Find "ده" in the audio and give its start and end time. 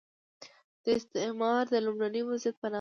2.67-2.69